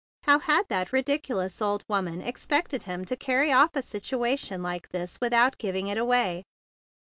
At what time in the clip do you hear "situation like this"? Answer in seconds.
3.83-5.19